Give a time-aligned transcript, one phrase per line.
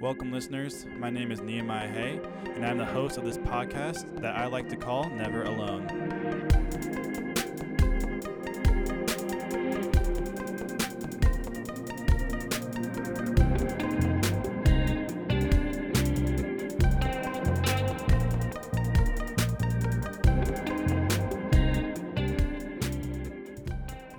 [0.00, 0.86] Welcome, listeners.
[0.96, 2.20] My name is Nehemiah Heye,
[2.54, 5.88] and I'm the host of this podcast that I like to call Never Alone.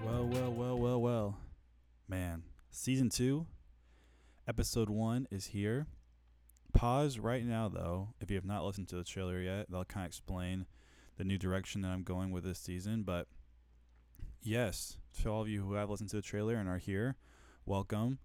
[0.04, 1.38] Well, well, well, well, well.
[2.10, 3.48] Man, season two,
[4.50, 5.86] episode one is here.
[6.74, 9.68] Pause right now, though, if you have not listened to the trailer yet.
[9.70, 10.66] That'll kind of explain
[11.18, 13.04] the new direction that I'm going with this season.
[13.04, 13.28] But
[14.42, 17.16] yes, to all of you who have listened to the trailer and are here,
[17.68, 18.18] welcome.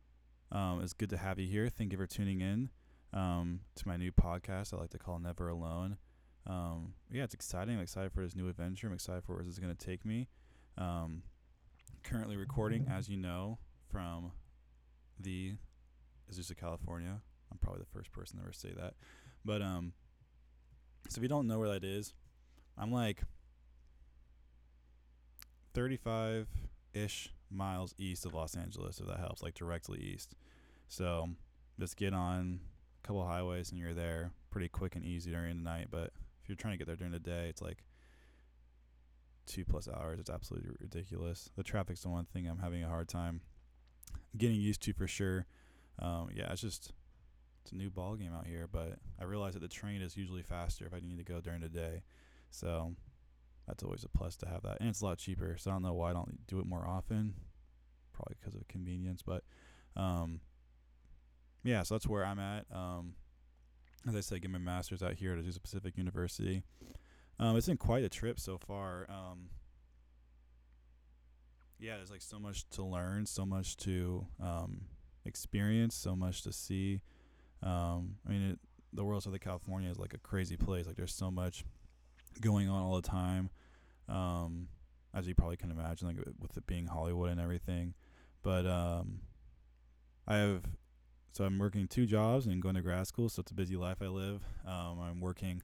[0.50, 1.68] Um, it's good to have you here.
[1.68, 2.70] Thank you for tuning in
[3.12, 5.98] um, to my new podcast I like to call Never Alone.
[6.46, 7.74] Um, yeah, it's exciting.
[7.74, 8.86] I'm excited for this new adventure.
[8.86, 10.28] I'm excited for where this is going to take me.
[10.78, 11.22] Um,
[12.02, 13.58] currently recording, as you know,
[13.90, 14.32] from
[15.20, 15.56] the
[16.32, 17.20] Azusa, California.
[17.50, 18.94] I'm probably the first person to ever say that.
[19.44, 19.92] But um
[21.08, 22.14] so if you don't know where that is,
[22.78, 23.22] I'm like
[25.74, 26.48] 35
[26.94, 30.34] ish miles east of Los Angeles, if that helps, like directly east.
[30.88, 31.30] So
[31.78, 32.60] just get on
[33.02, 35.88] a couple highways and you're there pretty quick and easy during the night.
[35.90, 37.84] But if you're trying to get there during the day, it's like
[39.46, 40.18] two plus hours.
[40.20, 41.50] It's absolutely ridiculous.
[41.56, 43.40] The traffic's the one thing I'm having a hard time
[44.36, 45.46] getting used to for sure.
[45.98, 46.92] Um, yeah, it's just
[47.62, 48.68] it's a new ball game out here.
[48.70, 51.60] But I realize that the train is usually faster if I need to go during
[51.60, 52.02] the day,
[52.50, 52.94] so
[53.66, 55.56] that's always a plus to have that, and it's a lot cheaper.
[55.58, 57.34] So I don't know why I don't do it more often.
[58.12, 59.42] Probably because of convenience, but
[59.96, 60.40] um,
[61.64, 61.82] yeah.
[61.82, 62.66] So that's where I'm at.
[62.72, 63.14] Um,
[64.06, 66.62] as I said, get my master's out here at Azusa Pacific University.
[67.38, 69.06] Um, it's been quite a trip so far.
[69.08, 69.48] Um,
[71.78, 74.82] yeah, there's like so much to learn, so much to um,
[75.24, 77.00] experience, so much to see.
[77.62, 78.58] Um, I mean, it,
[78.92, 80.86] the world of California is like a crazy place.
[80.86, 81.64] Like, there's so much
[82.40, 83.50] going on all the time,
[84.08, 84.68] um,
[85.14, 87.94] as you probably can imagine, like with it being Hollywood and everything.
[88.42, 89.20] But um,
[90.26, 90.64] I have,
[91.32, 93.98] so I'm working two jobs and going to grad school, so it's a busy life
[94.00, 94.42] I live.
[94.66, 95.62] Um, I'm working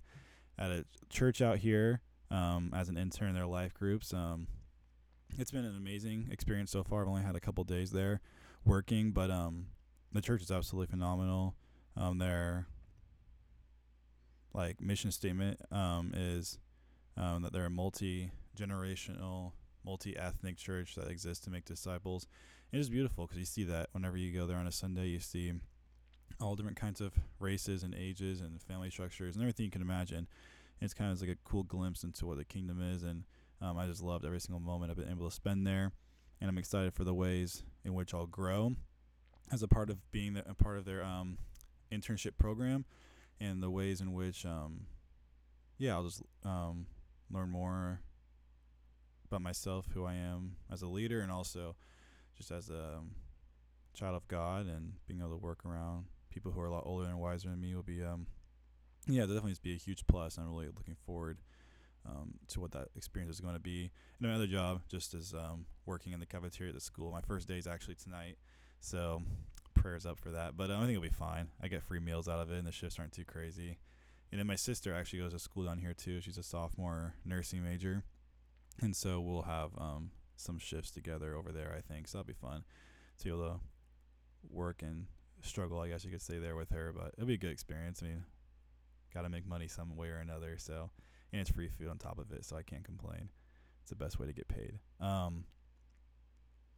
[0.58, 2.00] at a church out here
[2.30, 4.12] um, as an intern in their life groups.
[4.14, 4.46] Um,
[5.38, 7.02] it's been an amazing experience so far.
[7.02, 8.20] I've only had a couple days there
[8.64, 9.66] working, but um,
[10.12, 11.54] the church is absolutely phenomenal.
[11.96, 12.66] Um, their
[14.52, 16.58] like mission statement um, is
[17.16, 19.52] um, that they're a multi generational,
[19.84, 22.26] multi ethnic church that exists to make disciples.
[22.72, 25.20] It is beautiful because you see that whenever you go there on a Sunday, you
[25.20, 25.52] see
[26.40, 30.18] all different kinds of races and ages and family structures and everything you can imagine.
[30.18, 33.24] And it's kind of like a cool glimpse into what the kingdom is and
[33.62, 35.92] um, I just loved every single moment I've been able to spend there,
[36.40, 38.74] and I'm excited for the ways in which I'll grow
[39.52, 41.38] as a part of being the, a part of their um,
[41.92, 42.84] internship program,
[43.40, 44.86] and the ways in which, um,
[45.78, 46.86] yeah, I'll just um,
[47.30, 48.00] learn more
[49.26, 51.76] about myself, who I am as a leader, and also
[52.36, 53.12] just as a um,
[53.94, 57.06] child of God, and being able to work around people who are a lot older
[57.06, 58.26] and wiser than me will be, um,
[59.06, 60.38] yeah, definitely be a huge plus.
[60.38, 61.38] I'm really looking forward
[62.08, 63.90] um, to what that experience is going to be.
[64.18, 67.12] And my other job, just as um, working in the cafeteria at the school.
[67.12, 68.36] My first day is actually tonight,
[68.80, 69.22] so
[69.74, 70.56] prayers up for that.
[70.56, 71.48] But um, I think it'll be fine.
[71.62, 73.78] I get free meals out of it, and the shifts aren't too crazy.
[74.30, 76.20] And then my sister actually goes to school down here too.
[76.20, 78.04] She's a sophomore nursing major,
[78.80, 81.74] and so we'll have um, some shifts together over there.
[81.76, 82.18] I think so.
[82.18, 82.64] That'll be fun
[83.18, 83.60] to be able to
[84.48, 85.06] work and
[85.42, 85.80] struggle.
[85.80, 88.02] I guess you could say there with her, but it'll be a good experience.
[88.02, 88.24] I mean,
[89.12, 90.90] got to make money some way or another, so
[91.32, 93.28] and it's free food on top of it, so I can't complain.
[93.82, 94.78] It's the best way to get paid.
[95.00, 95.44] Um,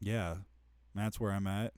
[0.01, 0.37] yeah,
[0.95, 1.73] that's where I'm at.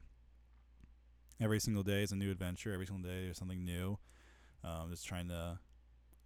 [1.41, 2.73] Every single day is a new adventure.
[2.73, 3.99] Every single day there's something new.
[4.62, 5.59] Um, just trying to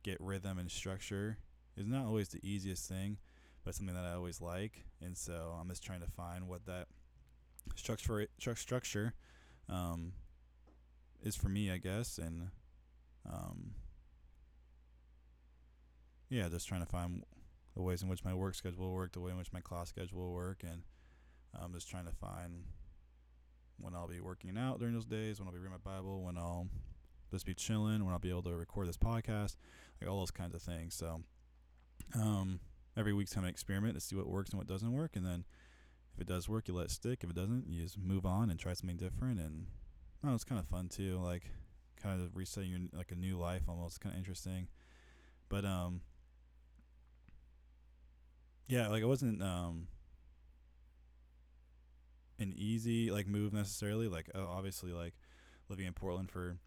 [0.02, 1.38] get rhythm and structure
[1.76, 3.18] is not always the easiest thing,
[3.64, 4.84] but something that I always like.
[5.02, 6.86] And so I'm just trying to find what that
[7.74, 9.14] structure structure
[9.68, 10.12] um,
[11.22, 12.50] is for me, I guess, and
[13.30, 13.74] um,
[16.28, 17.24] yeah, just trying to find
[17.74, 19.88] the ways in which my work schedule will work, the way in which my class
[19.88, 20.82] schedule will work, and
[21.60, 22.64] I'm just trying to find
[23.80, 26.36] when I'll be working out during those days, when I'll be reading my Bible, when
[26.36, 26.66] I'll
[27.30, 29.56] just be chilling, when I'll be able to record this podcast,
[30.00, 30.94] like all those kinds of things.
[30.94, 31.20] So
[32.14, 32.60] um,
[32.96, 35.44] every week's kind of experiment to see what works and what doesn't work, and then
[36.18, 37.20] if it does work, you let it stick.
[37.22, 39.38] If it doesn't, you just move on and try something different.
[39.38, 39.66] And
[40.26, 41.44] oh, it's kind of fun too, like
[42.02, 44.66] kind of resetting your like a new life almost, It's kind of interesting.
[45.48, 46.00] But um,
[48.68, 49.88] yeah, like it wasn't um
[52.38, 54.08] an easy like move necessarily.
[54.08, 55.14] Like obviously, like
[55.68, 56.58] living in Portland for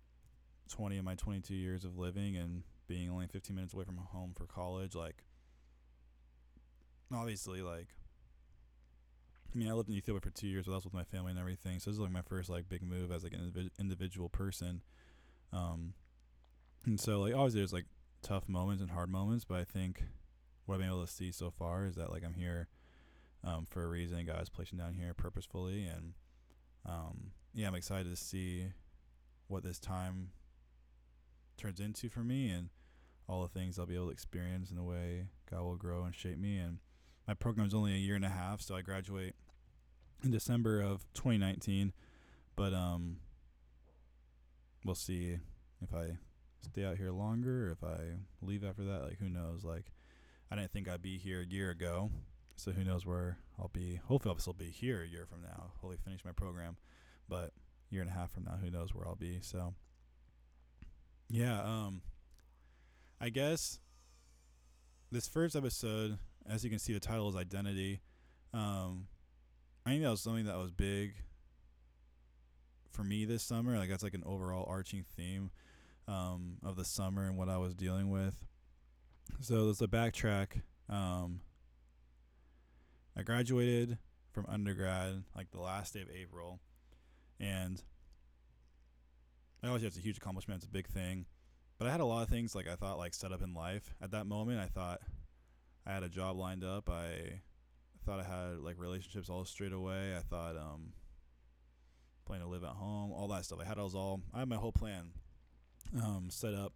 [0.70, 4.34] 20 of my 22 years of living and being only 15 minutes away from home
[4.36, 5.24] for college, like
[7.14, 7.88] obviously like
[9.54, 11.32] I mean, I lived in Ethiopia for two years, but I was with my family
[11.32, 11.80] and everything.
[11.80, 14.82] So this is like my first like big move as like an individ- individual person.
[15.52, 15.94] Um,
[16.86, 17.86] and so like obviously there's like
[18.22, 20.04] tough moments and hard moments, but I think
[20.66, 22.68] what I've been able to see so far is that like I'm here
[23.44, 24.26] um, for a reason.
[24.26, 26.14] God is placing down here purposefully, and
[26.86, 28.68] um, yeah, I'm excited to see
[29.48, 30.30] what this time
[31.58, 32.70] turns into for me and
[33.28, 36.16] all the things I'll be able to experience and the way God will grow and
[36.16, 36.58] shape me.
[36.58, 36.80] And
[37.28, 39.36] my program is only a year and a half, so I graduate
[40.24, 41.94] in December of 2019.
[42.56, 43.18] But um,
[44.84, 45.38] we'll see
[45.82, 46.18] if I
[46.62, 49.04] stay out here longer, if I leave after that.
[49.04, 49.64] Like, who knows?
[49.64, 49.92] Like,
[50.52, 52.12] I didn't think I'd be here a year ago,
[52.58, 54.02] so who knows where I'll be.
[54.08, 55.72] Hopefully, I'll still be here a year from now.
[55.72, 56.76] Hopefully, finish my program,
[57.30, 57.54] but
[57.90, 59.40] year and a half from now, who knows where I'll be.
[59.42, 59.74] So,
[61.30, 62.02] yeah, um,
[63.20, 63.80] I guess
[65.12, 66.18] this first episode,
[66.50, 68.02] as you can see, the title is identity.
[68.54, 69.08] Um,
[69.86, 71.14] I think that was something that was big
[72.92, 73.78] for me this summer.
[73.78, 75.52] Like that's like an overall arching theme
[76.08, 78.36] um, of the summer and what I was dealing with.
[79.40, 80.62] So there's a backtrack.
[80.90, 81.42] Um,
[83.18, 83.98] I graduated
[84.32, 86.60] from undergrad like the last day of April,
[87.40, 87.82] and
[89.64, 90.60] I always it's a huge accomplishment.
[90.60, 91.26] It's a big thing,
[91.78, 93.96] but I had a lot of things like I thought like set up in life
[94.02, 94.60] at that moment.
[94.60, 95.02] I thought
[95.86, 96.90] I had a job lined up.
[96.90, 97.42] I
[98.06, 100.16] thought I had like relationships all straight away.
[100.16, 100.94] I thought um
[102.26, 103.60] planning to live at home, all that stuff.
[103.62, 105.12] I had it was all I had my whole plan
[106.04, 106.74] um set up.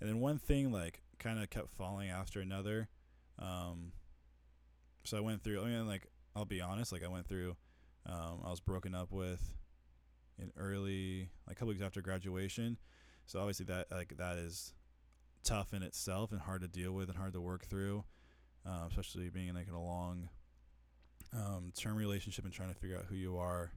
[0.00, 2.88] And then one thing like kind of kept falling after another.
[3.38, 3.92] Um
[5.04, 6.06] so I went through I mean like
[6.36, 7.56] I'll be honest, like I went through
[8.06, 9.54] um I was broken up with
[10.38, 12.78] in early like a couple weeks after graduation.
[13.26, 14.74] So obviously that like that is
[15.42, 18.04] tough in itself and hard to deal with and hard to work through.
[18.66, 20.30] Uh, especially being like in a long
[21.34, 23.72] um, term relationship and trying to figure out who you are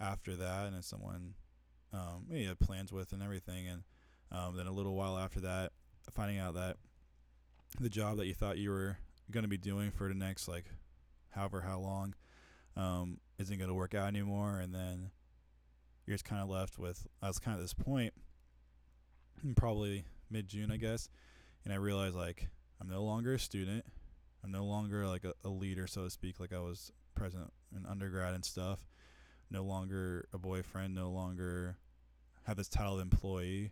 [0.00, 1.34] after that, and as someone
[1.92, 3.82] um, you had plans with and everything, and
[4.32, 5.72] um, then a little while after that,
[6.10, 6.76] finding out that
[7.80, 8.98] the job that you thought you were
[9.30, 10.66] going to be doing for the next like
[11.30, 12.14] however how long
[12.76, 15.10] um, isn't going to work out anymore, and then
[16.06, 18.14] you're just kind of left with I was kind of this point,
[19.56, 21.08] probably mid June, I guess,
[21.64, 22.48] and I realized like
[22.80, 23.84] I'm no longer a student.
[24.44, 27.86] I'm no longer like a, a leader, so to speak, like I was present in
[27.86, 28.80] undergrad and stuff.
[29.50, 31.76] No longer a boyfriend, no longer
[32.44, 33.70] have this title of employee.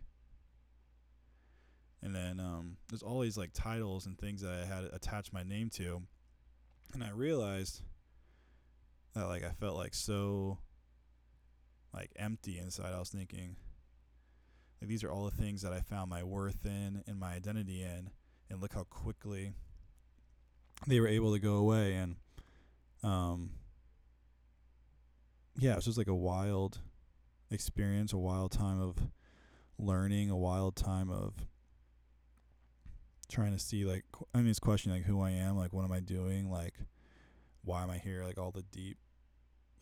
[2.03, 5.43] And then um, there's all these like titles and things that I had attached my
[5.43, 6.01] name to.
[6.93, 7.81] And I realized
[9.13, 10.57] that like I felt like so
[11.93, 12.93] like empty inside.
[12.93, 13.55] I was thinking
[14.81, 17.83] like these are all the things that I found my worth in and my identity
[17.83, 18.09] in
[18.49, 19.53] and look how quickly
[20.87, 22.15] they were able to go away and
[23.03, 23.51] um
[25.59, 26.79] yeah, it was just like a wild
[27.51, 28.95] experience, a wild time of
[29.77, 31.33] learning, a wild time of
[33.31, 35.91] trying to see like I mean it's questioning like who I am, like what am
[35.91, 36.75] I doing, like
[37.63, 38.97] why am I here, like all the deep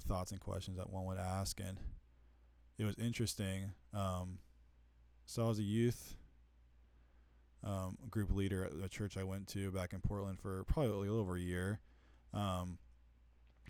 [0.08, 1.78] thoughts and questions that one would ask and
[2.78, 3.72] it was interesting.
[3.94, 4.40] Um
[5.26, 6.16] so I was a youth
[7.64, 10.96] um, group leader at the church I went to back in Portland for probably a
[10.96, 11.80] little over a year.
[12.34, 12.78] Um,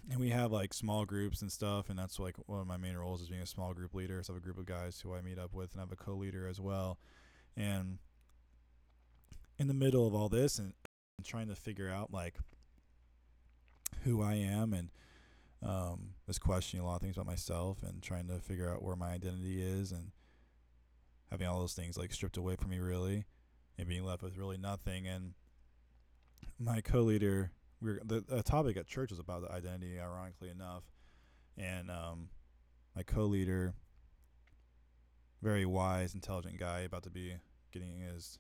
[0.10, 2.96] and we have like small groups and stuff, and that's like one of my main
[2.96, 4.22] roles is being a small group leader.
[4.24, 5.92] So I have a group of guys who I meet up with, and I have
[5.92, 6.98] a co-leader as well.
[7.58, 8.00] And
[9.60, 10.74] in the middle of all this, and,
[11.18, 12.36] and trying to figure out like
[14.04, 14.90] who I am, and
[15.62, 18.96] um, was questioning a lot of things about myself, and trying to figure out where
[18.96, 20.12] my identity is, and
[21.30, 23.26] having all those things like stripped away from me, really
[23.80, 25.08] and being left with really nothing.
[25.08, 25.34] And
[26.60, 27.52] my co-leader,
[27.82, 30.84] we the, the topic at church was about the identity, ironically enough,
[31.58, 32.28] and um,
[32.94, 33.74] my co-leader,
[35.42, 37.36] very wise, intelligent guy, about to be
[37.72, 38.40] getting his,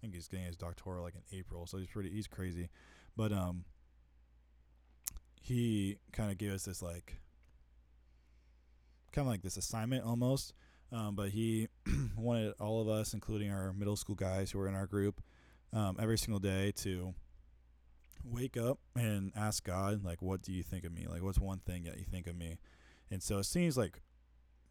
[0.00, 2.70] I think he's getting his doctoral like in April, so he's pretty, he's crazy,
[3.16, 3.64] but um,
[5.42, 7.20] he kind of gave us this like,
[9.12, 10.54] kind of like this assignment almost
[10.92, 11.68] um, but he
[12.16, 15.20] wanted all of us, including our middle school guys who were in our group,
[15.72, 17.14] um, every single day to
[18.24, 21.06] wake up and ask God, like, what do you think of me?
[21.08, 22.58] Like, what's one thing that you think of me?
[23.10, 24.02] And so it seems like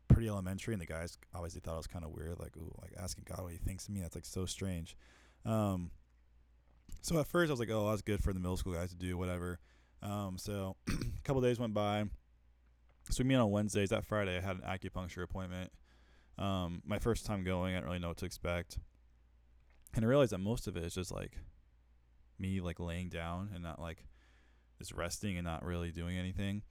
[0.07, 2.93] pretty elementary, and the guys obviously thought it was kind of weird, like, ooh, like
[3.01, 4.01] asking God what he thinks of me.
[4.01, 4.97] That's like so strange.
[5.45, 5.91] Um,
[7.01, 8.95] so at first I was like, oh, that's good for the middle school guys to
[8.97, 9.59] do, whatever.
[10.03, 12.05] Um, so a couple days went by.
[13.09, 13.89] So we meet on Wednesdays.
[13.89, 15.71] That Friday I had an acupuncture appointment
[16.37, 18.77] Um, my first time going, I didn't really know what to expect,
[19.95, 21.37] and I realized that most of it is just like
[22.37, 24.05] me like laying down and not like
[24.77, 26.61] just resting and not really doing anything.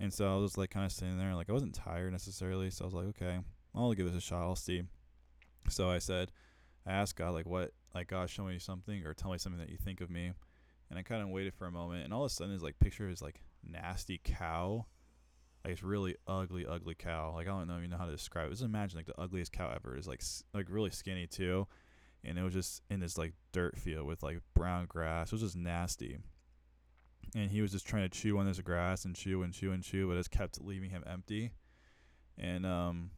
[0.00, 2.70] And so I was like kind of sitting there, like I wasn't tired necessarily.
[2.70, 3.38] So I was like, okay,
[3.74, 4.42] I'll give this a shot.
[4.42, 4.82] I'll see.
[5.68, 6.30] So I said,
[6.88, 9.70] I asked God, like, what, like, God, show me something or tell me something that
[9.70, 10.32] you think of me.
[10.90, 12.78] And I kind of waited for a moment, and all of a sudden, his like
[12.78, 14.86] picture is like nasty cow,
[15.62, 17.34] like it's really ugly, ugly cow.
[17.34, 18.52] Like I don't know even know how to describe it.
[18.52, 19.98] Just imagine like the ugliest cow ever.
[19.98, 20.22] Is like
[20.54, 21.66] like really skinny too,
[22.24, 25.26] and it was just in this like dirt field with like brown grass.
[25.26, 26.16] It was just nasty
[27.34, 29.82] and he was just trying to chew on this grass and chew and chew and
[29.82, 31.52] chew, but it kept leaving him empty.
[32.36, 33.10] And um,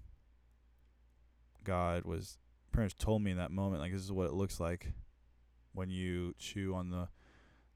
[1.65, 2.39] God was
[2.77, 4.93] much told me in that moment, like this is what it looks like
[5.73, 7.09] when you chew on the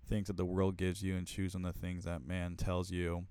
[0.09, 3.25] things that the world gives you and chews on the things that man tells you.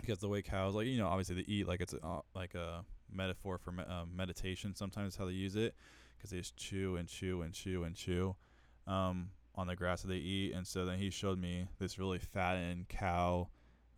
[0.00, 2.54] Because the way cows, like you know, obviously they eat like it's a, uh, like
[2.54, 4.74] a metaphor for me- uh, meditation.
[4.74, 5.74] Sometimes how they use it,
[6.16, 8.36] because they just chew and chew and chew and chew.
[8.86, 10.52] Um, on the grass that they eat.
[10.52, 13.48] And so then he showed me this really fattened cow,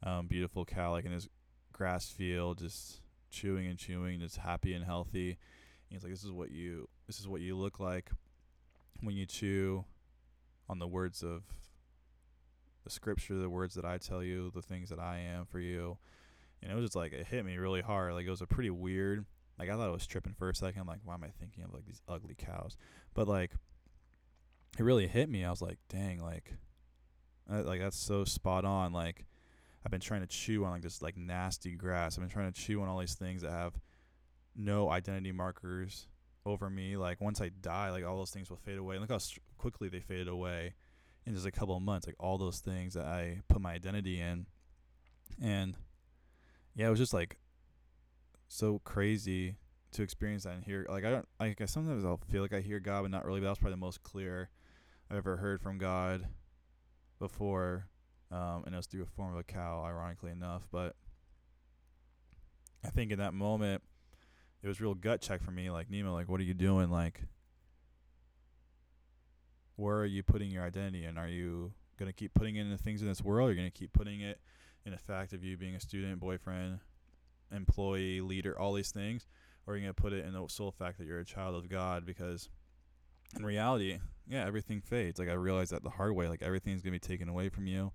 [0.02, 1.28] um, beautiful cow, like in his
[1.72, 5.38] grass field, just chewing and chewing, just happy and healthy.
[5.90, 8.10] He's like, "This is what you, this is what you look like
[9.00, 9.84] when you chew
[10.68, 11.42] on the words of
[12.84, 15.98] the scripture, the words that I tell you, the things that I am for you."
[16.62, 18.14] And it was just like it hit me really hard.
[18.14, 19.24] Like it was a pretty weird.
[19.58, 20.80] Like I thought I was tripping for a second.
[20.80, 22.76] I'm like, why am I thinking of like these ugly cows?
[23.14, 23.52] But like
[24.78, 25.44] it really hit me.
[25.44, 26.54] I was like, dang, like,
[27.48, 28.92] like that's so spot on.
[28.92, 29.24] Like,
[29.84, 32.16] I've been trying to chew on like this like nasty grass.
[32.16, 33.74] I've been trying to chew on all these things that have
[34.56, 36.08] no identity markers
[36.44, 36.96] over me.
[36.96, 38.96] Like once I die, like all those things will fade away.
[38.96, 40.74] And look how st- quickly they faded away
[41.26, 42.06] in just a couple of months.
[42.06, 44.46] Like all those things that I put my identity in,
[45.42, 45.76] and
[46.74, 47.38] yeah, it was just like
[48.48, 49.56] so crazy
[49.92, 50.86] to experience that and hear.
[50.88, 53.40] Like I don't like I sometimes I'll feel like I hear God, but not really.
[53.40, 54.50] But that was probably the most clear
[55.10, 56.26] I've ever heard from God
[57.18, 57.88] before,
[58.30, 60.66] um, and it was through a form of a cow, ironically enough.
[60.70, 60.94] But
[62.84, 63.82] I think in that moment,
[64.66, 65.70] it was real gut check for me.
[65.70, 66.90] Like Nemo, like what are you doing?
[66.90, 67.22] Like,
[69.76, 71.04] where are you putting your identity?
[71.04, 73.48] And are you gonna keep putting in the things in this world?
[73.48, 74.40] Or are you gonna keep putting it
[74.84, 76.80] in the fact of you being a student, boyfriend,
[77.52, 79.28] employee, leader, all these things?
[79.66, 81.68] Or are you gonna put it in the sole fact that you're a child of
[81.68, 82.04] God?
[82.04, 82.48] Because
[83.36, 85.20] in reality, yeah, everything fades.
[85.20, 86.26] Like I realized that the hard way.
[86.26, 87.92] Like everything's gonna be taken away from you,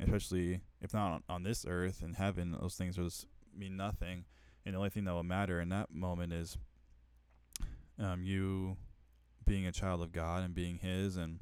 [0.00, 2.56] especially if not on, on this earth and heaven.
[2.58, 4.24] Those things will just mean nothing,
[4.64, 6.56] and the only thing that will matter in that moment is
[7.98, 8.76] um, you
[9.44, 11.16] being a child of God and being His.
[11.16, 11.40] And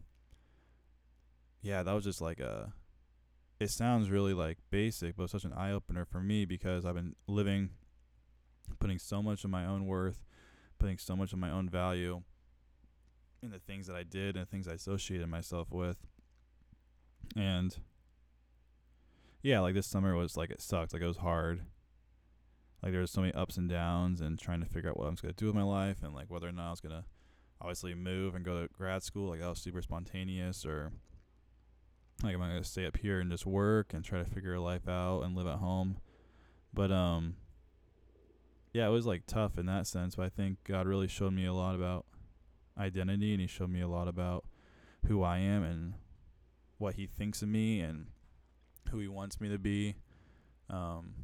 [1.60, 2.72] yeah, that was just like a.
[3.60, 7.14] It sounds really like basic, but such an eye opener for me because I've been
[7.28, 7.70] living,
[8.80, 10.24] putting so much of my own worth,
[10.80, 12.22] putting so much of my own value
[13.40, 15.96] in the things that I did and things I associated myself with.
[17.36, 17.76] And
[19.42, 20.92] yeah, like this summer was like it sucked.
[20.92, 21.62] Like it was hard.
[22.82, 25.10] Like there was so many ups and downs and trying to figure out what I
[25.10, 27.04] was gonna do with my life and like whether or not I was gonna
[27.60, 29.30] obviously move and go to grad school.
[29.30, 30.90] Like that was super spontaneous or
[32.24, 34.60] like am I gonna stay up here and just work and try to figure a
[34.60, 35.98] life out and live at home.
[36.74, 37.36] But um
[38.72, 41.46] yeah, it was like tough in that sense, but I think God really showed me
[41.46, 42.06] a lot about
[42.78, 44.44] identity and he showed me a lot about
[45.06, 45.94] who I am and
[46.78, 48.06] what he thinks of me and
[48.90, 49.96] who he wants me to be.
[50.70, 51.14] Um,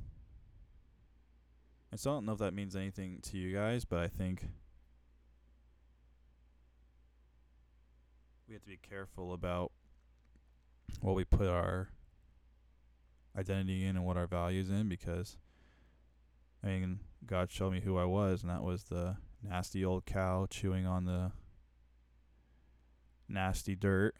[1.90, 4.46] and so I don't know if that means anything to you guys, but I think
[8.46, 9.72] we have to be careful about
[11.00, 11.88] what we put our
[13.36, 15.36] identity in and what our values in because
[16.64, 20.46] I mean God showed me who I was and that was the nasty old cow
[20.48, 21.32] chewing on the
[23.28, 24.14] nasty dirt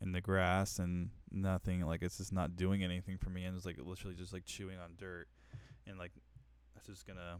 [0.00, 1.80] in the grass and nothing.
[1.86, 3.44] Like it's just not doing anything for me.
[3.44, 5.28] And it's like literally just like chewing on dirt
[5.86, 6.12] and like
[6.86, 7.38] that's just gonna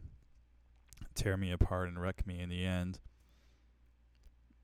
[1.15, 2.99] tear me apart and wreck me in the end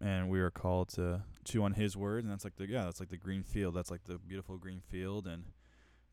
[0.01, 2.99] and we are called to chew on his words and that's like the yeah that's
[2.99, 5.45] like the green field that's like the beautiful green field and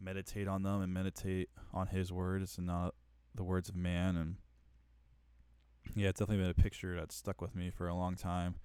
[0.00, 2.95] meditate on them and meditate on his words and not
[3.35, 4.37] the words of man and
[5.95, 8.57] yeah, it's definitely been a picture that's stuck with me for a long time.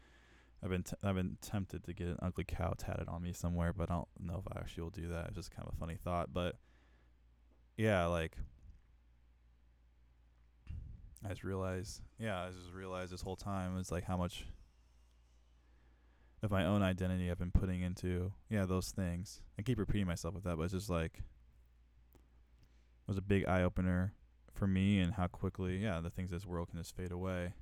[0.64, 3.74] I've been t- I've been tempted to get an ugly cow tatted on me somewhere,
[3.74, 5.28] but I don't know if I actually will do that.
[5.28, 6.56] It's just kind of a funny thought, but
[7.78, 8.38] yeah, like
[11.26, 14.46] I just realized, yeah, I just realized this whole time it's like how much
[16.44, 19.42] of my own identity I've been putting into yeah those things.
[19.58, 23.64] I keep repeating myself with that, but it's just like it was a big eye
[23.64, 24.14] opener
[24.54, 27.54] for me and how quickly, yeah, the things this world can just fade away.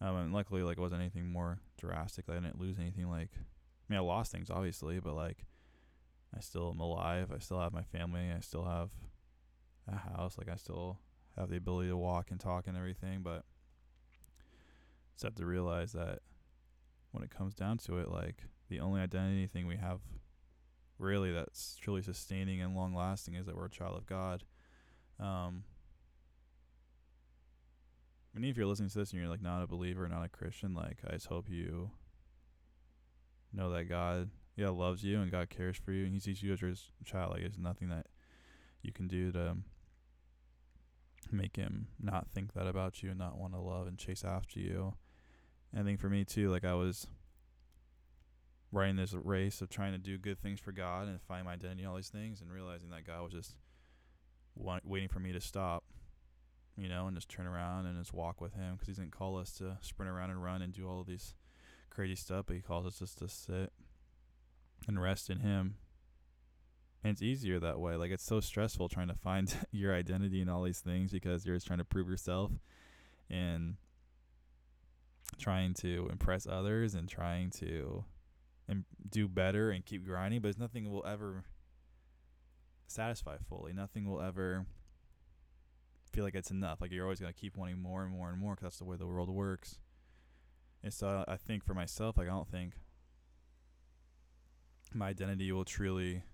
[0.00, 2.26] Um, and luckily, like, it wasn't anything more drastic.
[2.28, 3.08] I didn't lose anything.
[3.08, 3.40] Like, I
[3.88, 5.46] mean, I lost things obviously, but like,
[6.36, 7.30] I still am alive.
[7.34, 8.30] I still have my family.
[8.36, 8.90] I still have
[9.88, 10.36] a house.
[10.38, 10.98] Like, I still
[11.36, 13.20] have the ability to walk and talk and everything.
[13.22, 13.44] But
[15.14, 16.20] just have to realize that
[17.12, 20.00] when it comes down to it, like, the only identity thing we have
[20.98, 24.42] really that's truly sustaining and long lasting is that we're a child of God.
[25.20, 25.64] Um,
[28.38, 30.74] mean, if you're listening to this and you're like not a believer, not a Christian,
[30.74, 31.90] like I just hope you
[33.52, 36.52] know that God, yeah, loves you and God cares for you and He sees you
[36.52, 37.32] as His child.
[37.32, 38.06] Like there's nothing that
[38.82, 39.56] you can do to
[41.32, 44.60] make Him not think that about you and not want to love and chase after
[44.60, 44.94] you.
[45.76, 47.06] I think for me too, like I was
[48.72, 51.82] running this race of trying to do good things for God and find my identity
[51.82, 53.56] and all these things, and realizing that God was just
[54.54, 55.84] waiting for me to stop,
[56.76, 59.36] you know, and just turn around and just walk with Him because He didn't call
[59.36, 61.34] us to sprint around and run and do all of these
[61.90, 63.72] crazy stuff, but He calls us just to sit
[64.88, 65.76] and rest in Him.
[67.06, 67.94] And it's easier that way.
[67.94, 71.54] Like it's so stressful trying to find your identity and all these things because you're
[71.54, 72.50] just trying to prove yourself
[73.30, 73.76] and
[75.38, 78.04] trying to impress others and trying to
[78.66, 81.44] and do better and keep grinding, but nothing will ever
[82.88, 83.72] satisfy fully.
[83.72, 84.66] Nothing will ever
[86.12, 86.80] feel like it's enough.
[86.80, 88.84] Like you're always going to keep wanting more and more and more because that's the
[88.84, 89.78] way the world works.
[90.82, 92.72] And so I think for myself, like I don't think
[94.92, 96.24] my identity will truly.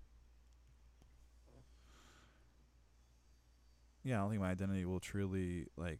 [4.03, 5.99] Yeah, I don't think my identity will truly like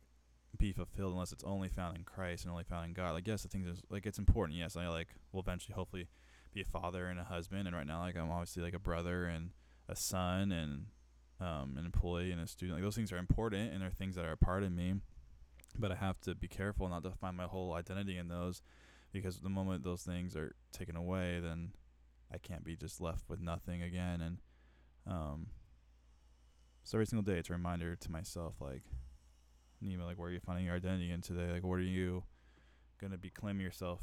[0.57, 3.13] be fulfilled unless it's only found in Christ and only found in God.
[3.13, 4.57] Like yes, the things is like it's important.
[4.57, 6.07] Yes, I like will eventually hopefully
[6.53, 7.67] be a father and a husband.
[7.67, 9.51] And right now, like I'm obviously like a brother and
[9.87, 10.85] a son and
[11.39, 12.77] um, an employee and a student.
[12.77, 14.95] Like those things are important and they're things that are a part of me.
[15.77, 18.61] But I have to be careful not to find my whole identity in those,
[19.11, 21.71] because the moment those things are taken away, then
[22.31, 24.21] I can't be just left with nothing again.
[24.21, 24.37] And
[25.07, 25.47] um,
[26.83, 28.83] so every single day, it's a reminder to myself, like,
[29.83, 31.51] Nima, like, where are you finding your identity in today?
[31.51, 32.23] Like, what are you
[32.99, 34.01] gonna be claiming yourself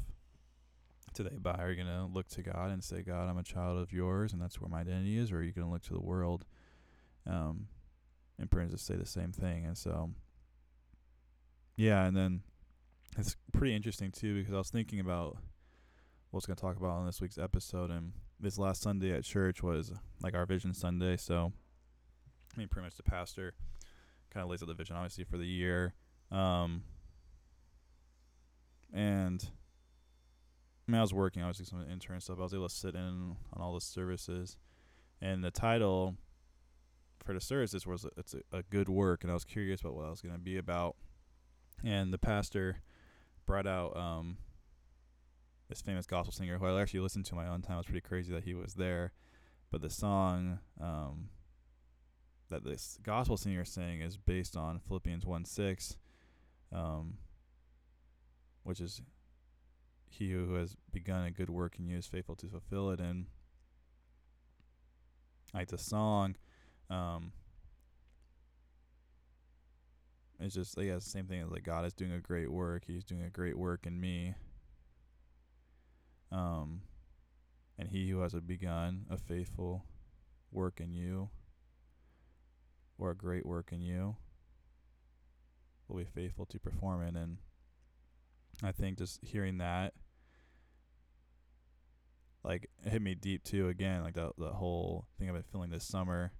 [1.13, 1.55] today by?
[1.55, 4.41] Are you to look to God and say, God, I'm a child of yours and
[4.41, 5.31] that's where my identity is?
[5.31, 6.45] Or are you to look to the world
[7.27, 7.67] um,
[8.39, 9.65] and pretty just say the same thing?
[9.65, 10.11] And so,
[11.75, 12.41] yeah, and then
[13.17, 15.37] it's pretty interesting too because I was thinking about
[16.29, 17.91] what I was going to talk about on this week's episode.
[17.91, 19.91] And this last Sunday at church was
[20.21, 21.17] like our Vision Sunday.
[21.17, 21.51] So,
[22.53, 23.53] I mean, pretty much the pastor
[24.31, 25.93] kind of lays out the vision, obviously, for the year.
[26.31, 26.83] Um,
[28.93, 29.45] and
[30.87, 32.39] I mean, I was working, obviously, some intern stuff.
[32.39, 34.57] I was able to sit in on all the services,
[35.21, 36.15] and the title
[37.23, 40.05] for the services was "It's a, a good work," and I was curious about what
[40.05, 40.95] I was going to be about.
[41.83, 42.77] And the pastor
[43.45, 44.37] brought out um,
[45.69, 47.75] this famous gospel singer who I actually listened to my own time.
[47.75, 49.13] It was pretty crazy that he was there,
[49.71, 51.29] but the song um,
[52.51, 55.97] that this gospel singer is saying is based on Philippians one six,
[56.71, 57.17] um,
[58.63, 59.01] which is
[60.07, 62.99] he who has begun a good work in you is faithful to fulfill it.
[62.99, 63.25] And
[65.53, 66.35] like the song,
[66.89, 67.31] um,
[70.39, 72.83] it's just yeah, it's the same thing as like God is doing a great work.
[72.85, 74.35] He's doing a great work in me.
[76.31, 76.81] Um,
[77.77, 79.85] and he who has begun a faithful
[80.51, 81.29] work in you,
[82.97, 84.15] or a great work in you,
[85.87, 87.15] will be faithful to perform it.
[87.15, 87.37] And
[88.63, 89.93] I think just hearing that
[92.43, 95.69] like it hit me deep too again like the the whole thing I've been feeling
[95.69, 96.31] this summer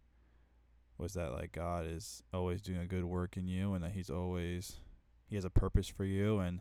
[0.97, 4.09] was that like God is always doing a good work in you and that he's
[4.09, 4.77] always
[5.27, 6.59] he has a purpose for you and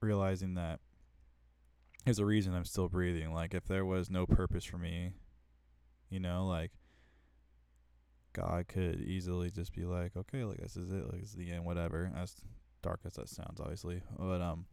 [0.00, 0.80] realizing that
[2.04, 5.12] there's a reason I'm still breathing like if there was no purpose for me
[6.10, 6.72] you know like
[8.32, 11.50] God could easily just be like okay like this is it like this is the
[11.50, 12.34] end whatever as
[12.82, 14.64] dark as that sounds obviously but um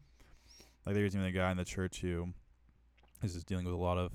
[0.85, 2.29] like there was even a guy in the church who
[3.21, 4.11] is just dealing with a lot of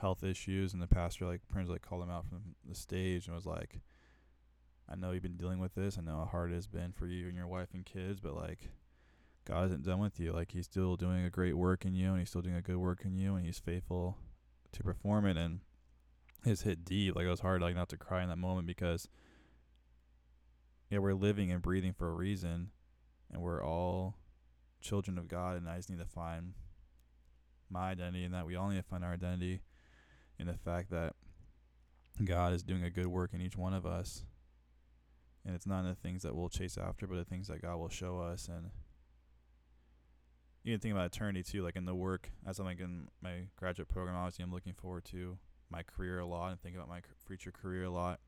[0.00, 3.34] health issues, and the pastor like pretty like called him out from the stage and
[3.34, 3.80] was like,
[4.88, 5.98] "I know you've been dealing with this.
[5.98, 8.34] I know how hard it has been for you and your wife and kids, but
[8.34, 8.70] like."
[9.44, 10.34] God isn't done with you.
[10.34, 12.76] Like he's still doing a great work in you and he's still doing a good
[12.76, 14.18] work in you and he's faithful
[14.72, 15.60] to perform it and
[16.44, 17.16] his hit deep.
[17.16, 19.08] Like it was hard like not to cry in that moment because
[20.90, 22.70] yeah, we're living and breathing for a reason
[23.30, 24.16] and we're all
[24.80, 26.54] children of God, and I just need to find
[27.70, 29.60] my identity, and that we all need to find our identity
[30.38, 31.14] in the fact that
[32.24, 34.24] God is doing a good work in each one of us.
[35.44, 37.88] And it's not the things that we'll chase after, but the things that God will
[37.88, 38.48] show us.
[38.48, 38.70] And
[40.62, 43.48] you can think about eternity too, like in the work as I'm like in my
[43.56, 44.16] graduate program.
[44.16, 45.38] Obviously, I'm looking forward to
[45.70, 48.20] my career a lot and think about my future career a lot,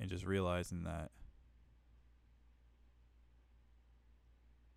[0.00, 1.10] and just realizing that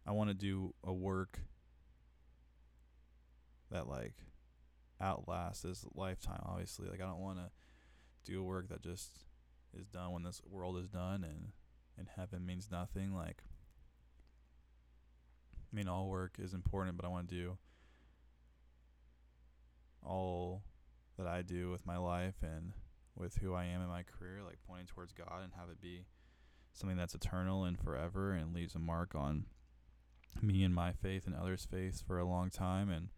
[0.06, 1.40] I want to do a work
[3.72, 4.14] that like
[5.02, 6.42] outlasts this lifetime.
[6.44, 7.50] Obviously, like I don't want to
[8.24, 9.26] do a work that just
[9.78, 11.52] is done when this world is done and
[11.98, 13.14] and heaven means nothing.
[13.14, 13.44] Like
[15.54, 17.58] I mean, all work is important, but I want to do
[20.04, 20.64] all
[21.18, 22.74] that I do with my life and
[23.16, 26.06] with who I am in my career, like pointing towards God and have it be
[26.74, 29.46] something that's eternal and forever and leaves a mark on
[30.42, 32.90] me and my faith and others' faith for a long time.
[32.90, 33.10] And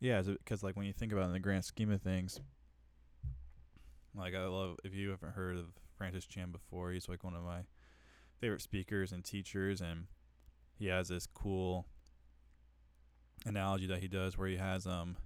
[0.00, 2.40] yeah, because like when you think about it in the grand scheme of things,
[4.14, 7.42] like I love if you haven't heard of Francis Chan before, he's like one of
[7.42, 7.60] my
[8.40, 10.04] favorite speakers and teachers, and
[10.78, 11.86] he has this cool
[13.44, 15.16] analogy that he does where he has um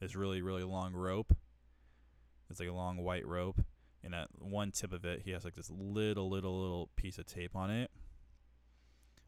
[0.00, 1.34] this really really long rope.
[2.50, 3.64] It's like a long white rope,
[4.04, 7.26] and at one tip of it, he has like this little little little piece of
[7.26, 7.90] tape on it.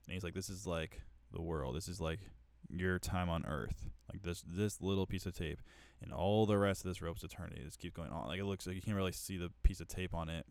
[0.07, 1.01] And he's like, "This is like
[1.33, 1.75] the world.
[1.75, 2.21] This is like
[2.69, 3.89] your time on Earth.
[4.13, 5.61] Like this this little piece of tape,
[6.03, 7.63] and all the rest of this rope's eternity.
[7.65, 8.27] Just keeps going on.
[8.29, 10.45] Like it looks like you can't really see the piece of tape on it."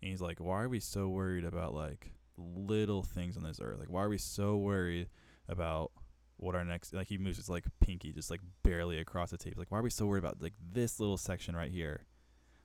[0.00, 3.78] And he's like, why are we so worried about like little things on this earth?
[3.78, 5.08] Like, why are we so worried
[5.48, 5.92] about
[6.36, 9.54] what our next like he moves his like pinky just like barely across the tape.
[9.56, 12.06] Like, why are we so worried about like this little section right here?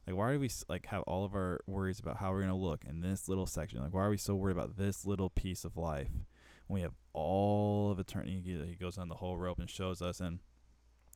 [0.05, 2.83] Like, why do we like have all of our worries about how we're gonna look
[2.87, 3.81] in this little section?
[3.81, 6.09] Like, why are we so worried about this little piece of life
[6.67, 8.41] when we have all of eternity?
[8.45, 10.39] He goes on the whole rope and shows us, and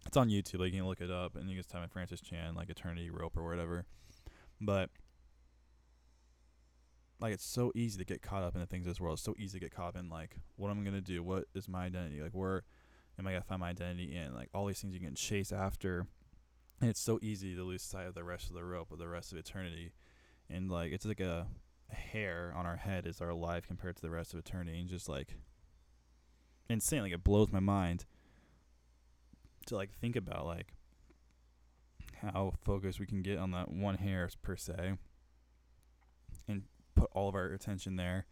[0.05, 0.59] it's on YouTube.
[0.59, 2.69] Like, you can look it up, and you can just type in Francis Chan like
[2.69, 3.85] eternity rope or whatever.
[4.61, 4.89] But
[7.19, 9.15] like it's so easy to get caught up in the things of this world.
[9.15, 11.23] It's so easy to get caught up in like what am I gonna do?
[11.23, 12.21] What is my identity?
[12.21, 12.63] Like where
[13.17, 14.35] am I gonna find my identity in?
[14.35, 16.07] Like all these things you can chase after.
[16.79, 19.07] And it's so easy to lose sight of the rest of the rope of the
[19.07, 19.93] rest of eternity.
[20.49, 21.47] And like it's like a,
[21.89, 25.07] hair on our head is our life compared to the rest of eternity and just
[25.07, 25.35] like
[26.69, 27.01] insane.
[27.01, 28.05] Like it blows my mind
[29.67, 30.73] to like think about like
[32.21, 34.93] how focused we can get on that one hair per se
[36.97, 38.25] put all of our attention there.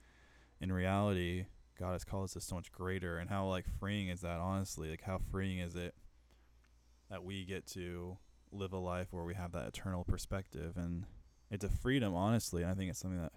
[0.59, 1.45] In reality,
[1.79, 4.39] God has called us to so much greater, and how like freeing is that?
[4.39, 5.93] Honestly, like how freeing is it
[7.09, 8.17] that we get to
[8.51, 11.05] live a life where we have that eternal perspective, and
[11.51, 12.63] it's a freedom, honestly.
[12.63, 13.33] And I think it's something that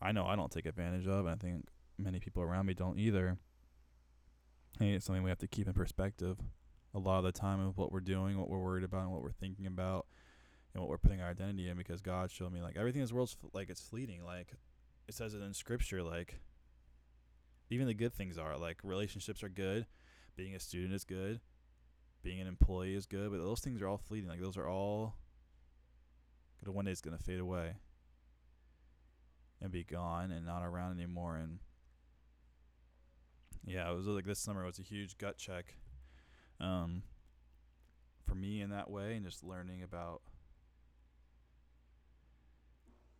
[0.00, 1.66] I know I don't take advantage of, and I think
[1.98, 3.38] many people around me don't either.
[4.78, 6.38] Think it's something we have to keep in perspective
[6.94, 9.22] a lot of the time of what we're doing, what we're worried about, and what
[9.22, 10.06] we're thinking about
[10.74, 13.12] and what we're putting our identity in because God showed me like everything in this
[13.12, 14.24] world's like it's fleeting.
[14.24, 14.52] Like
[15.08, 16.02] it says it in scripture.
[16.02, 16.40] Like
[17.70, 19.86] even the good things are like relationships are good,
[20.36, 21.40] being a student is good,
[22.22, 24.28] being an employee is good, but those things are all fleeting.
[24.28, 25.16] Like those are all
[26.64, 27.74] gonna one day it's gonna fade away
[29.60, 31.36] and be gone and not around anymore.
[31.36, 31.58] And
[33.64, 35.74] yeah, it was like this summer was a huge gut check.
[36.60, 37.02] Um,
[38.26, 40.22] for me in that way and just learning about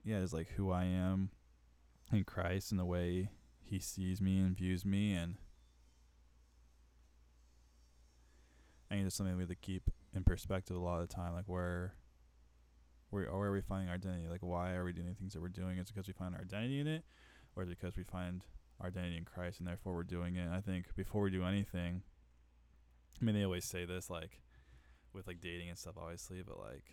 [0.05, 1.31] yeah, is like who I am
[2.13, 3.31] in Christ and the way
[3.65, 5.37] he sees me and views me and
[8.91, 9.85] I think it's something we have to keep
[10.15, 11.95] in perspective a lot of the time, like where
[13.09, 14.29] where are we finding our identity?
[14.29, 15.79] Like why are we doing the things that we're doing?
[15.79, 17.05] Is it because we find our identity in it?
[17.57, 18.45] Or is it because we find
[18.81, 20.49] our identity in Christ and therefore we're doing it?
[20.51, 22.03] I think before we do anything
[23.21, 24.41] I mean they always say this like
[25.13, 26.85] with like dating and stuff obviously, but like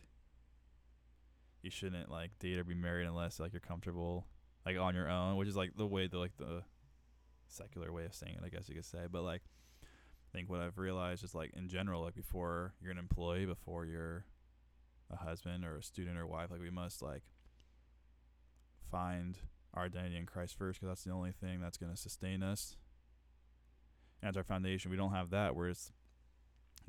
[1.62, 4.26] you shouldn't like date or be married unless like you're comfortable
[4.65, 6.63] like on your own, which is like the way the like the
[7.48, 9.06] secular way of saying it, I guess you could say.
[9.12, 9.41] But like
[9.84, 13.86] I think what I've realized is like in general, like before you're an employee, before
[13.86, 14.26] you're
[15.12, 17.24] a husband or a student or wife, like we must like
[18.91, 19.39] find
[19.74, 22.76] our identity in Christ first because that's the only thing that's going to sustain us.
[24.22, 25.56] And as our foundation, we don't have that.
[25.56, 25.91] We're just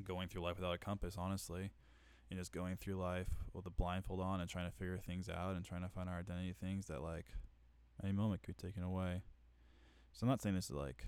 [0.03, 1.71] going through life without a compass, honestly
[2.31, 5.55] and just going through life with a blindfold on and trying to figure things out
[5.55, 7.25] and trying to find our identity things that like
[8.01, 9.21] any moment could be taken away.
[10.13, 11.07] So I'm not saying this to like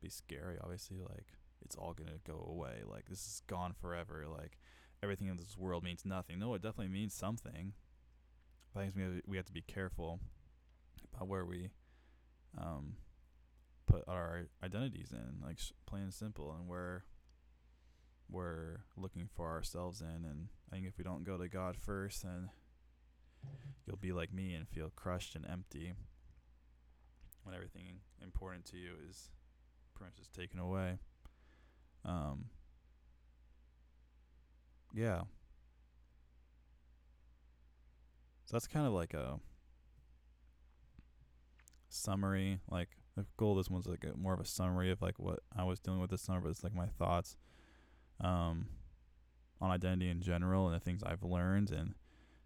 [0.00, 1.26] be scary, obviously, like
[1.64, 2.82] it's all gonna go away.
[2.86, 4.24] Like this is gone forever.
[4.30, 4.58] Like
[5.02, 6.38] everything in this world means nothing.
[6.38, 7.72] No, it definitely means something.
[8.72, 10.20] But I think we have, we have to be careful
[11.12, 11.70] about where we
[12.56, 12.94] um,
[13.86, 17.04] put our identities in, like plain and simple, and where
[18.30, 20.24] we're looking for ourselves in.
[20.24, 22.50] And I think if we don't go to God first, then
[23.86, 25.94] you'll be like me and feel crushed and empty
[27.42, 29.30] when everything important to you is
[29.94, 30.98] pretty much just taken away.
[32.04, 32.46] Um,
[34.94, 35.20] yeah.
[38.46, 39.38] So that's kind of like a
[41.88, 42.58] summary.
[42.68, 45.40] Like the goal of this one's like a, more of a summary of like what
[45.56, 47.36] I was dealing with this summer, but it's like my thoughts
[48.20, 48.66] um,
[49.60, 51.94] on identity in general and the things I've learned, and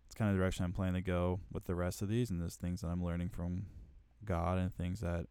[0.06, 2.40] it's kind of the direction I'm planning to go with the rest of these, and
[2.40, 3.66] there's things that I'm learning from
[4.24, 5.26] God and things that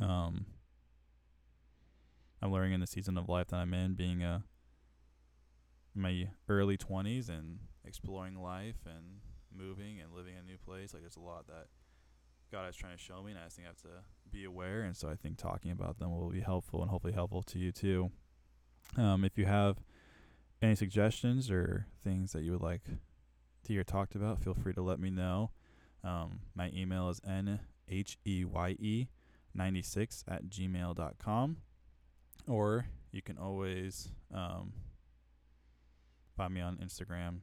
[0.00, 0.46] um,
[2.42, 4.44] I'm learning in the season of life that I'm in, being a
[5.94, 10.92] my early 20s and exploring life and moving and living in a new place.
[10.92, 11.68] Like there's a lot that
[12.52, 14.82] God is trying to show me, and I just think I have to be aware.
[14.82, 17.72] And so I think talking about them will be helpful and hopefully helpful to you
[17.72, 18.10] too.
[18.96, 19.76] Um, if you have
[20.62, 22.84] any suggestions or things that you would like
[23.64, 25.50] to hear talked about, feel free to let me know.
[26.04, 29.08] Um, my email is nheye
[29.54, 31.56] 96 at gmail.com.
[32.46, 34.72] Or you can always um,
[36.36, 37.38] find me on Instagram,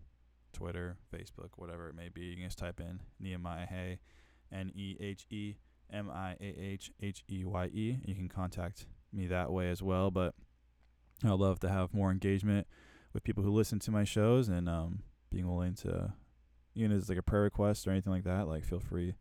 [0.53, 2.21] Twitter, Facebook, whatever it may be.
[2.21, 3.99] You can just type in Nehemiah Heye,
[4.51, 5.55] N E H E
[5.91, 7.97] M I A H H E Y E.
[8.05, 10.09] You can contact me that way as well.
[10.09, 10.35] But
[11.23, 12.67] I'd love to have more engagement
[13.13, 16.13] with people who listen to my shows and um, being willing to,
[16.75, 19.15] even if it's like a prayer request or anything like that, like feel free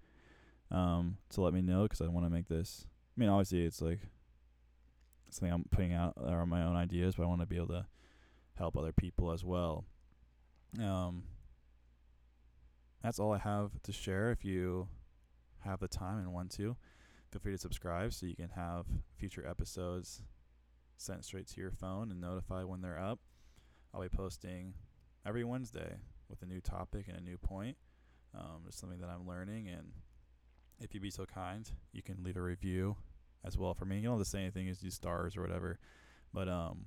[0.70, 2.86] um, to let me know because I want to make this.
[3.16, 4.00] I mean, obviously, it's like
[5.30, 7.86] something I'm putting out are my own ideas, but I want to be able to
[8.54, 9.84] help other people as well.
[10.80, 11.24] Um,
[13.02, 14.30] that's all I have to share.
[14.30, 14.88] If you
[15.60, 16.76] have the time and want to,
[17.30, 18.86] feel free to subscribe so you can have
[19.16, 20.22] future episodes
[20.96, 23.20] sent straight to your phone and notified when they're up.
[23.94, 24.74] I'll be posting
[25.26, 25.96] every Wednesday
[26.28, 27.76] with a new topic and a new point.
[28.34, 29.92] Um, just something that I'm learning, and
[30.80, 32.96] if you'd be so kind, you can leave a review
[33.44, 33.96] as well for me.
[33.96, 35.78] You don't have to say anything, as use stars or whatever,
[36.32, 36.86] but um,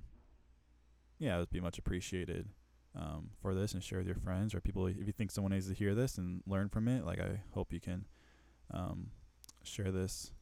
[1.18, 2.48] yeah, it would be much appreciated
[2.96, 4.86] um, for this and share with your friends or people.
[4.86, 7.72] If you think someone needs to hear this and learn from it, like I hope
[7.72, 8.06] you can
[8.72, 9.10] um,
[9.62, 10.32] share this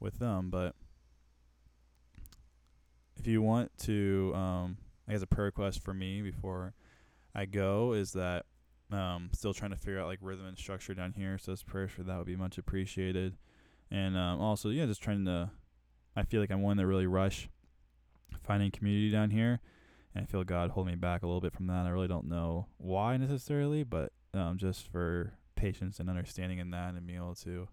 [0.00, 0.48] with them.
[0.50, 0.74] But
[3.22, 4.76] if you want to, um,
[5.08, 6.74] I guess a prayer request for me before
[7.34, 8.46] I go is that
[8.90, 11.38] um, still trying to figure out like rhythm and structure down here.
[11.38, 13.36] So this prayers for that would be much appreciated.
[13.92, 15.50] And um, also, yeah, just trying to.
[16.16, 17.48] I feel like I'm one that really rush
[18.42, 19.60] finding community down here
[20.14, 21.86] and I feel God hold me back a little bit from that.
[21.86, 26.94] I really don't know why necessarily, but um, just for patience and understanding in that,
[26.94, 27.68] and being able to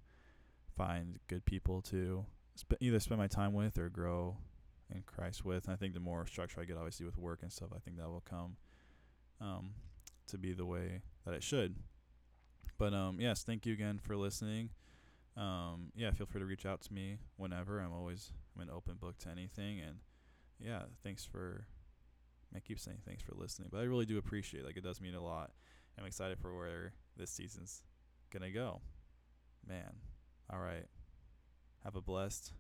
[0.78, 4.38] find good people to sp- either spend my time with or grow
[4.94, 5.66] in Christ with.
[5.66, 7.98] And I think the more structure I get, obviously with work and stuff, I think
[7.98, 8.58] that will come
[9.42, 9.72] um,
[10.28, 11.76] to be the way that it should.
[12.78, 14.70] But um, yes, thank you again for listening.
[15.38, 17.80] Um, yeah, feel free to reach out to me whenever.
[17.80, 19.98] I'm always I'm an open book to anything, and
[20.60, 21.68] yeah, thanks for
[22.56, 24.66] I keep saying thanks for listening, but I really do appreciate it.
[24.66, 25.52] Like it does mean a lot.
[25.98, 27.84] I'm excited for where this season's
[28.32, 28.82] gonna go.
[29.68, 29.96] Man,
[30.52, 30.86] all right.
[31.84, 32.54] Have a blessed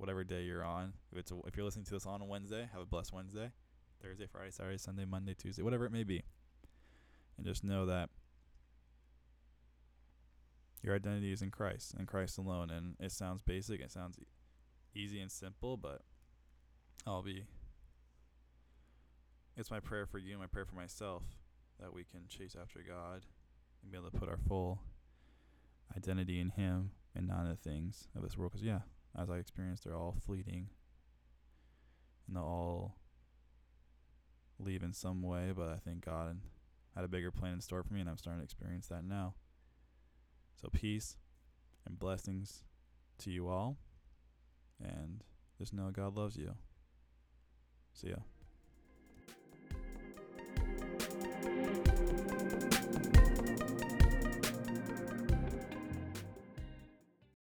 [0.00, 0.94] whatever day you're on.
[1.12, 3.50] If it's a, if you're listening to this on a Wednesday, have a blessed Wednesday,
[4.02, 6.22] Thursday, Friday, Saturday, Sunday, Monday, Tuesday, whatever it may be.
[7.36, 8.08] And just know that
[10.82, 12.70] your identity is in Christ and Christ alone.
[12.70, 14.18] And it sounds basic, it sounds
[14.94, 16.00] easy and simple, but
[17.06, 17.44] I'll be
[19.56, 21.22] it's my prayer for you, my prayer for myself,
[21.78, 23.26] that we can chase after God
[23.82, 24.80] and be able to put our full
[25.94, 28.52] identity in Him and not in the things of this world.
[28.52, 28.80] Because, yeah,
[29.18, 30.68] as I experienced, they're all fleeting
[32.26, 32.96] and they'll all
[34.58, 35.52] leave in some way.
[35.54, 36.40] But I think God
[36.94, 39.34] had a bigger plan in store for me, and I'm starting to experience that now.
[40.60, 41.16] So, peace
[41.86, 42.62] and blessings
[43.18, 43.78] to you all.
[44.82, 45.22] And
[45.58, 46.54] just know God loves you.
[47.92, 48.16] See ya.